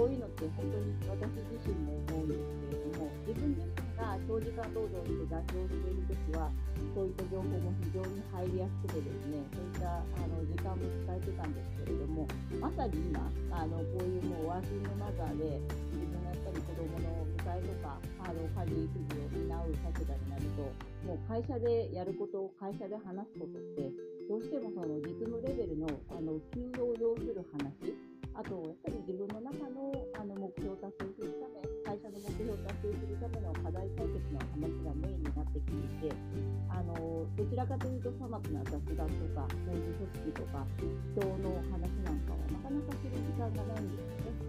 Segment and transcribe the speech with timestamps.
[0.00, 6.48] こういうのって本当に私自身も思うんですけれども、自分自身が長時間労働して残業しているときは、
[6.96, 12.24] そういった情報も非常に入りやすくてですね、そういったあの時間も使えてたんですけれども、
[12.64, 15.60] まさに今、あのこういうもうワーキングマザーで、
[15.92, 20.64] 自分がやっぱり子供の迎えとか、あの家事、育児を担う立場になると、
[21.04, 23.92] もう会社でやることを会社で話すことって、
[24.32, 27.92] どうしてもその実務レベルのあの給与を要する話、
[28.40, 36.16] あとやっぱり自分の中のあの目標を達成するため、会社の目標を達成するための課題解決の話がメインになってきていて、
[36.72, 36.96] あの
[37.36, 44.40] どちらかというとさまつな雑談とか、工事組織とか、人の話なんかはなかなかする時間がないんですよね。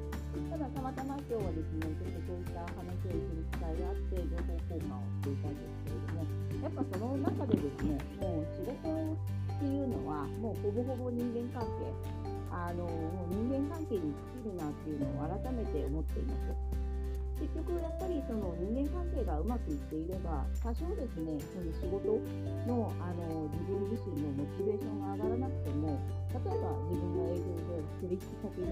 [0.47, 6.31] ただ、たまたま今日はですね、ちょっとそういった話をする機会があって、情報交換をしていたんですけれども、
[6.63, 12.20] やっぱその中でですね、もう仕事っていうのは、もうほぼほぼ人間関係、
[12.51, 12.85] あの
[13.29, 16.80] 人間関係に尽きるなっていうのを改めて思っています。
[17.41, 22.21] 結局やっぱりその人間関係がうまくいっていれば多少ですねその仕事
[22.69, 25.97] のあの自分自身のモチベーションが上がらなくても
[26.29, 28.69] 例えば自分が営業で取引先に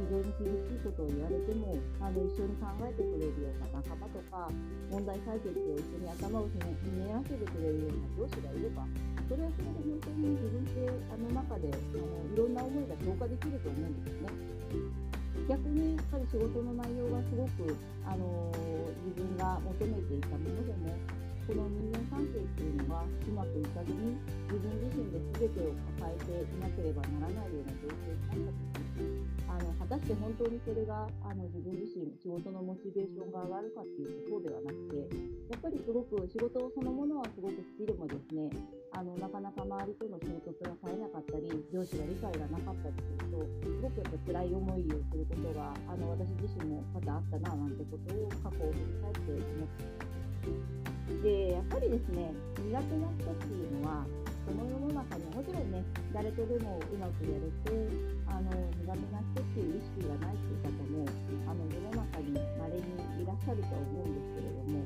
[0.00, 4.48] 非常に厳しいことを言われてもあの一緒に考えてくれるような仲間とか
[4.88, 8.88] 問題解決を一緒に頭をひねひねらせてくれるような上司がいれば
[9.28, 15.05] それはそれで本当に自分ってあの中であのいろんな思いが消化できると思うんですね。
[15.48, 18.50] 逆にやっぱり仕事の内容がすごく、あの
[19.06, 20.90] 自分が求めていたものでも
[21.46, 24.18] この人間関係っていうのはうまくいかずに
[24.50, 25.70] 自分自身で全てを
[26.02, 35.06] 抱えていなければならないような状況になった時にあの果たして本当にそれがあの自分自身仕事のモチベーションが上がるかっていうとそうではなくて
[35.66, 38.50] ぱりすごく仕事そのものはすごく好きでもですね
[38.94, 51.22] あのなかなか周りとの衝突が絶えなかったり上司が理解がなかったりするとすごくやっぱ辛い思いをすることがあの私自身も多々あったななんてことを過去を振り返って思ってます。
[51.22, 52.30] でやっぱりですね
[52.62, 54.06] 苦手な人っていうのは
[54.46, 54.85] この世の
[56.16, 57.76] 誰とでもうまくやれて
[58.24, 58.48] あの
[58.80, 60.56] 苦手な人っていう意識がないっていう。
[60.66, 61.06] 方も
[61.46, 64.82] あの世の中にまれにいらっしゃるとは思うんですけれども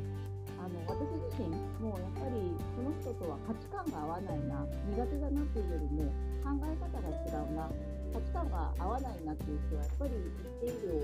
[0.61, 1.49] あの私自身
[1.81, 4.61] もうやっぱりその人とは価値観が合わないな
[4.93, 6.12] 苦手だなっていうよりも
[6.44, 7.65] 考え方が違うな
[8.12, 11.00] 価値観が合わないなっていう人はやっぱり一定量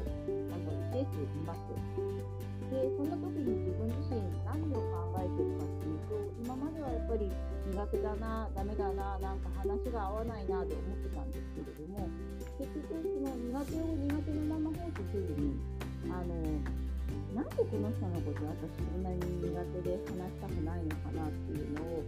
[7.76, 12.08] 苦手だなダメだななんか話が合わないなと思ってたんですけれども
[12.56, 15.60] 結局その苦手を苦手のまま放置せずに
[16.08, 16.40] あの
[17.36, 22.00] なんでこの人のこと私そんなに苦手で話したくないのかなっていうのを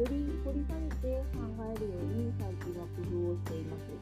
[0.00, 3.92] より掘り下げて考えるように最近は工夫をしています。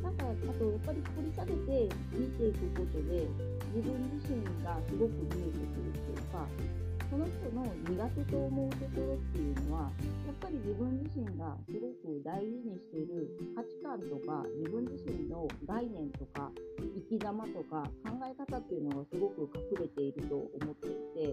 [0.00, 3.28] なんかあとやっぱり掘り下げて見ていくことで
[3.76, 6.48] 自分自身がすごく見えてくるっていうか
[7.14, 9.86] その人の苦手と思うところっていうのはや
[10.32, 11.83] っぱり自分自身がすご
[12.24, 16.50] 大事にしている価値観とか自分自身の概念とか
[16.80, 21.32] 生き様とか考え方っていうのがすごく隠れていると思っていてやっ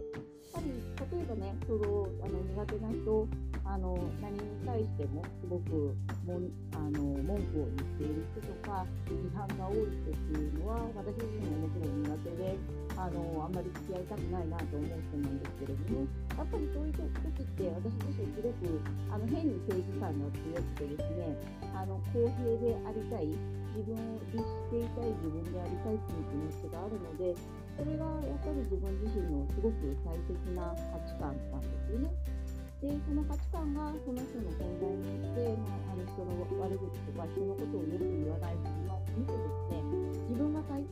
[0.51, 0.67] ぱり
[1.15, 3.27] 例えばねそのあの苦手な人
[3.63, 5.95] あの何に対してもすごく
[6.27, 12.57] もんあの文句を言っている人とか批判が多い人っていうのは私自身ももちろん苦手で
[12.97, 16.03] あのあんまり付き合いたくないなと思う人なんですけれども
[16.35, 21.37] やっぱりそういう時って私自身すごくあの変に正義感が強くてですね
[21.77, 23.29] あの公平でありたい
[23.77, 27.37] 自分を律していたい自分でありたいという気持ちがあるので
[27.77, 32.11] それがやっぱり自分自身のすごく大切な価値観なんですよね。
[32.81, 36.33] でその価値観がその人の存在によって、まあ、あの人の
[36.65, 40.00] 悪口とか人のことをよく言わない自分を見てですね
[40.31, 40.87] 自分が大切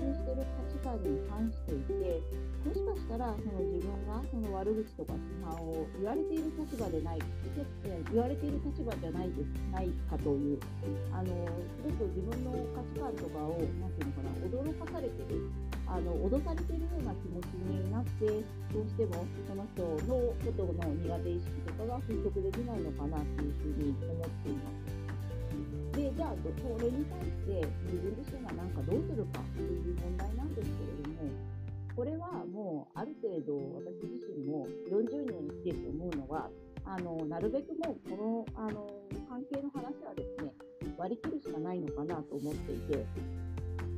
[0.00, 2.24] にしてる価値観に反していて
[2.64, 7.20] もしかしたらその自分がその悪口とか批判を言われている立場でない
[8.08, 10.60] 言われている立場じゃないですないかという
[11.12, 11.28] あの
[11.84, 15.52] すごく自分の価値観とかを何ていうのかな驚かされてる
[15.84, 18.24] あの脅されてるような気持ちになって
[18.72, 24.97] どうしてもその人のことの苦手意識とかが払拭できないのかなというふうに思っています。
[25.98, 31.26] でじゃあそれに対して自分自身が何かどうするかという問題なんですけれども
[31.96, 36.48] これはもうある程度私自身も40年生きてて思うのは
[36.84, 38.86] あのなるべくもうこのあの
[39.28, 40.54] 関係の話はですね
[40.96, 43.04] 割り切るしかないのかなと思っていて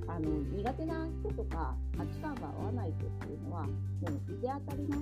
[0.09, 3.73] あの苦手な人とか価値観が合わない人っていうのはも
[4.09, 4.99] ういて当たり前。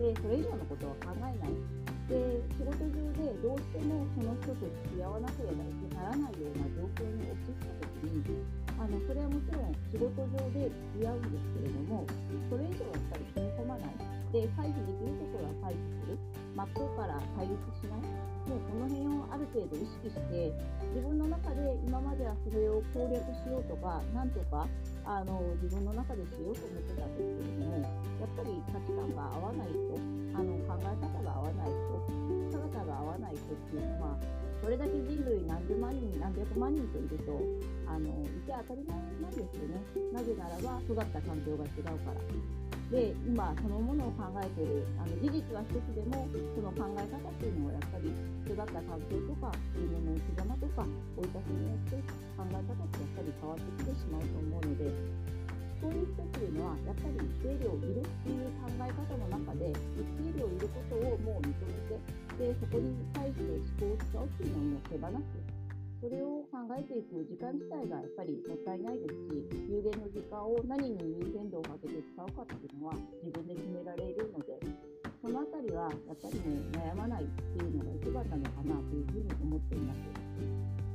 [0.00, 1.79] でそれ以上のことは考えない。
[2.10, 8.42] で仕事中でどうしてもその人と付き合わなければいけならないような状況に陥った時に
[8.74, 12.02] あのそれはもちろん仕事上で付き合うんですけれども
[12.50, 16.18] それ以上はやっぱり踏み込まないで回避できるところは回避する
[16.50, 18.02] 真っ向から対立しない
[18.50, 20.50] もうこの辺をある程度意識して
[20.90, 24.66] 自分の中で今まではそれを攻略しようとかなんとか
[25.06, 27.78] あの自分の中でしようと思ってたんですけれども
[28.18, 29.70] やっぱり価値観が合わない
[33.70, 34.18] っていうのは
[34.60, 37.38] それだけ人類何十万人何百万人といると
[37.86, 39.80] あのいて当たり前なんですよね。
[40.12, 42.20] なぜならば育った環境が違うから。
[42.90, 46.26] で今そのものを考えているあの事実は一つでも
[46.58, 48.10] その考え方っていうのはやっぱり
[48.50, 50.82] 育った環境とか自分の生き様とか
[51.14, 52.02] 生い立ちによって
[52.34, 54.90] 考え方ってやっぱり変わってきてしまうと思うので
[55.80, 61.96] そういう人っていうのはやっぱり一定量いるっていう考え方の中で一定量いることをもう認めて
[62.38, 63.42] でそこに対して
[63.80, 65.60] 思考を使うっていうのをもう手放す
[66.00, 74.56] それを考えていく時間自体がやっぱりもったいないですし、有限の時間を何に優先度をかけて使うかっていうのは自分で決められるので、
[75.20, 80.89] そのあたりはやっぱりね、悩まないっていうのが一番なのかなというふうに思っています。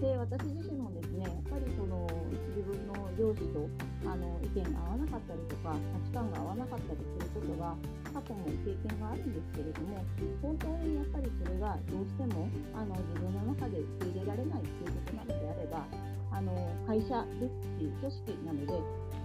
[0.00, 2.06] で、私自身もですね、やっぱりその
[2.50, 3.68] 自分の上司と
[4.10, 7.76] あの意見が合わなかったりとか、価値観が合わなかったりすることが
[8.12, 10.04] 過去も経験があるんですけれども、
[10.42, 15.86] 本当にやっぱりそれがどうしてもあの自分の中で受け入れられないっていうことなのであれば、
[16.34, 16.50] あの
[16.86, 18.74] 会社ですし、組織なので、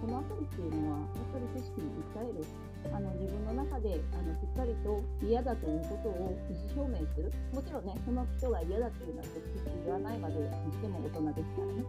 [0.00, 2.46] このあたりっていうのは、やっぱり組織に訴える、
[2.92, 11.84] あの自分の中であのしっかりと嫌だということを意思表明する、もちろんね、その人が嫌だっていうのは直接言わないまでにしても大人ですからね。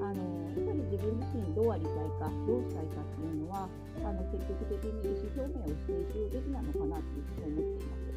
[0.00, 0.22] あの
[0.54, 3.68] やっぱり自分自身どうありたいかどうしたいかっていうのは
[4.04, 8.09] あの積極的に意思表明をしていくべきなのかなというふうに思っています。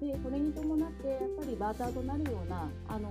[0.00, 3.08] でそれに伴ってやっぱりバーターとなるような、あの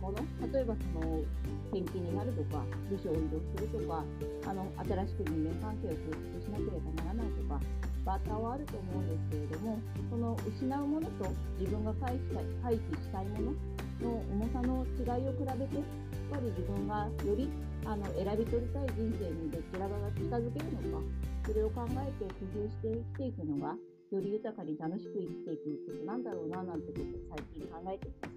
[0.00, 0.18] もの
[0.52, 1.20] 例えばその
[1.68, 4.04] 転勤になるとか部署を移動するとか
[4.48, 7.60] あの新しく人間関係を構築しなければならないとか
[8.06, 11.26] バーターはあると思うんですけれどもその失うものと
[11.58, 17.50] 自分が回避したい回避したいものの重さの違いを比べてやっぱり自分がより
[17.84, 21.04] あの選び取りたい人生にどちらが近づけるのか
[21.44, 23.74] それを考えて工夫して生きていくのが
[24.10, 28.36] より豊かに楽しく生きていくことなんだろうななんてことを最近考えています。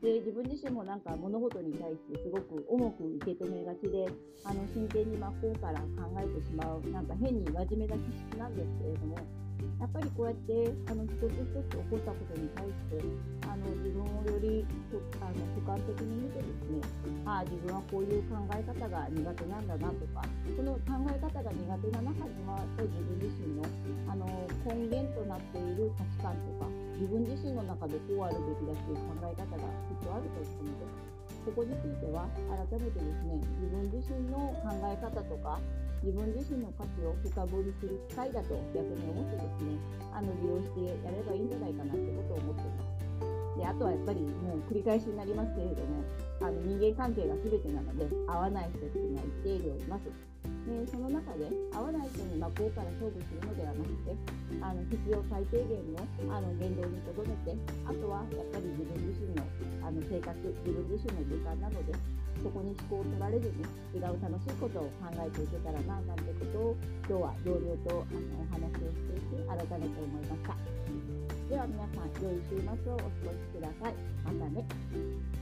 [0.00, 4.06] で自分自身もなんか物事に対してすごく重く受け止めがちで
[4.44, 5.86] あの真剣に真っ向から考
[6.22, 9.16] えてしまうなんか変に真面目な気質なんですけれども
[9.80, 10.52] やっぱりこうやって
[10.90, 11.38] あの一つ一
[11.70, 13.02] つ起こったことに対して
[13.46, 14.66] あの自分をより
[15.22, 16.82] あの俯瞰的に見てですね
[17.24, 20.22] ああ自分はこういう考え方が苦手なんだなとか
[20.56, 23.62] その考え方が苦手な中には自分自身の
[24.10, 24.26] あの
[24.66, 31.17] 根源となっている価値観とか自分自身の中でこうあるべきだという考え方がきっとあると思うのです。
[31.48, 32.28] ここについては
[32.68, 35.58] 改めてですね自分自身の考え方とか
[36.04, 39.80] 自分自身の価値を深掘りする機会だと逆に思ってですね
[40.12, 43.08] あの利用してやればいいんじゃないかなってことを思っています。
[43.56, 46.04] であとはやっぱりもう繰り返しになりますけれども
[46.44, 50.04] あの人間関係が全てなので合わない人っていうのは一定量います。
[50.68, 54.12] でその中で合わない人に真っ向から勝負するのではなくて
[54.60, 57.56] あの必要最低限のあの言動にとどめて
[57.88, 59.48] あとはやっぱり自分自身の
[59.80, 61.96] あの生活自分自身の時間なので
[62.44, 63.64] そこに思考を取られずに
[63.96, 66.76] 違う楽しいことを考えていけたらななんてことを
[67.08, 70.52] 今日は同僚とあのお話をしていて改めて思いました。
[71.48, 73.94] では皆さん良い週末をお過ごしください。
[74.22, 75.37] またね。